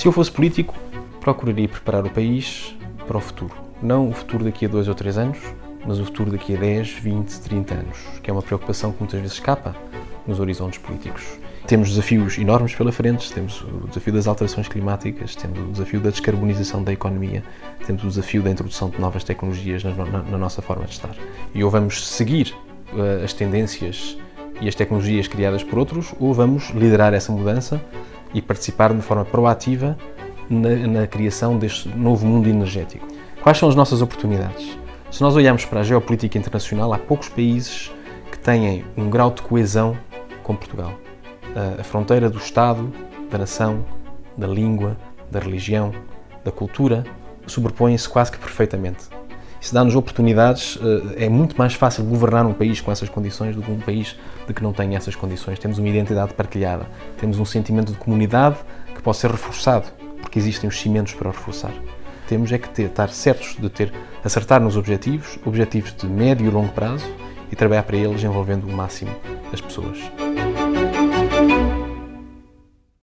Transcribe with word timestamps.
Se 0.00 0.08
eu 0.08 0.12
fosse 0.12 0.32
político, 0.32 0.74
procuraria 1.20 1.68
preparar 1.68 2.06
o 2.06 2.08
país 2.08 2.74
para 3.06 3.18
o 3.18 3.20
futuro. 3.20 3.52
Não 3.82 4.08
o 4.08 4.14
futuro 4.14 4.42
daqui 4.42 4.64
a 4.64 4.68
dois 4.68 4.88
ou 4.88 4.94
três 4.94 5.18
anos, 5.18 5.36
mas 5.86 5.98
o 5.98 6.06
futuro 6.06 6.30
daqui 6.30 6.56
a 6.56 6.58
10, 6.58 6.92
20, 6.92 7.40
30 7.42 7.74
anos, 7.74 7.98
que 8.22 8.30
é 8.30 8.32
uma 8.32 8.40
preocupação 8.40 8.92
que 8.92 9.00
muitas 9.00 9.20
vezes 9.20 9.34
escapa 9.34 9.76
nos 10.26 10.40
horizontes 10.40 10.78
políticos. 10.78 11.22
Temos 11.66 11.90
desafios 11.90 12.38
enormes 12.38 12.74
pela 12.74 12.90
frente, 12.90 13.30
temos 13.30 13.60
o 13.60 13.88
desafio 13.88 14.14
das 14.14 14.26
alterações 14.26 14.68
climáticas, 14.68 15.36
temos 15.36 15.58
o 15.58 15.72
desafio 15.72 16.00
da 16.00 16.08
descarbonização 16.08 16.82
da 16.82 16.94
economia, 16.94 17.44
temos 17.86 18.02
o 18.02 18.08
desafio 18.08 18.42
da 18.42 18.50
introdução 18.50 18.88
de 18.88 18.98
novas 18.98 19.22
tecnologias 19.22 19.84
na, 19.84 19.92
na, 19.92 20.22
na 20.22 20.38
nossa 20.38 20.62
forma 20.62 20.86
de 20.86 20.92
estar. 20.92 21.14
E 21.54 21.62
ou 21.62 21.70
vamos 21.70 22.08
seguir 22.08 22.54
uh, 22.94 23.22
as 23.22 23.34
tendências 23.34 24.16
e 24.62 24.66
as 24.66 24.74
tecnologias 24.74 25.28
criadas 25.28 25.62
por 25.62 25.78
outros, 25.78 26.14
ou 26.18 26.32
vamos 26.32 26.70
liderar 26.70 27.12
essa 27.12 27.30
mudança 27.30 27.78
e 28.32 28.40
participar 28.40 28.92
de 28.94 29.02
forma 29.02 29.24
proativa 29.24 29.96
na, 30.48 30.70
na 30.86 31.06
criação 31.06 31.58
deste 31.58 31.88
novo 31.88 32.26
mundo 32.26 32.48
energético. 32.48 33.06
Quais 33.42 33.58
são 33.58 33.68
as 33.68 33.74
nossas 33.74 34.02
oportunidades? 34.02 34.78
Se 35.10 35.22
nós 35.22 35.34
olharmos 35.34 35.64
para 35.64 35.80
a 35.80 35.82
geopolítica 35.82 36.38
internacional, 36.38 36.92
há 36.92 36.98
poucos 36.98 37.28
países 37.28 37.90
que 38.30 38.38
têm 38.38 38.84
um 38.96 39.10
grau 39.10 39.30
de 39.30 39.42
coesão 39.42 39.96
como 40.42 40.58
Portugal. 40.58 40.92
A 41.78 41.82
fronteira 41.82 42.30
do 42.30 42.38
Estado, 42.38 42.92
da 43.30 43.38
nação, 43.38 43.84
da 44.36 44.46
língua, 44.46 44.96
da 45.30 45.40
religião, 45.40 45.92
da 46.44 46.52
cultura 46.52 47.04
sobrepõem-se 47.46 48.08
quase 48.08 48.30
que 48.32 48.38
perfeitamente. 48.38 49.08
Isso 49.60 49.74
dá-nos 49.74 49.94
oportunidades, 49.94 50.78
eh, 50.82 51.26
é 51.26 51.28
muito 51.28 51.56
mais 51.58 51.74
fácil 51.74 52.02
governar 52.04 52.46
um 52.46 52.52
país 52.54 52.80
com 52.80 52.90
essas 52.90 53.08
condições 53.08 53.54
do 53.54 53.62
que 53.62 53.70
um 53.70 53.78
país 53.78 54.16
de 54.46 54.54
que 54.54 54.62
não 54.62 54.72
tem 54.72 54.96
essas 54.96 55.14
condições. 55.14 55.58
Temos 55.58 55.78
uma 55.78 55.88
identidade 55.88 56.32
partilhada, 56.32 56.86
temos 57.18 57.38
um 57.38 57.44
sentimento 57.44 57.92
de 57.92 57.98
comunidade 57.98 58.56
que 58.94 59.02
pode 59.02 59.18
ser 59.18 59.30
reforçado, 59.30 59.86
porque 60.22 60.38
existem 60.38 60.68
os 60.68 60.80
cimentos 60.80 61.12
para 61.12 61.28
o 61.28 61.32
reforçar. 61.32 61.72
Temos 62.26 62.50
é 62.52 62.58
que 62.58 62.68
ter, 62.68 62.84
estar 62.84 63.10
certos 63.10 63.56
de 63.58 63.68
ter, 63.68 63.92
acertar 64.24 64.60
nos 64.60 64.76
objetivos, 64.76 65.38
objetivos 65.44 65.94
de 65.94 66.06
médio 66.06 66.46
e 66.46 66.50
longo 66.50 66.72
prazo, 66.72 67.04
e 67.52 67.56
trabalhar 67.56 67.82
para 67.82 67.96
eles 67.96 68.22
envolvendo 68.22 68.66
o 68.66 68.72
máximo 68.72 69.10
das 69.50 69.60
pessoas. 69.60 69.98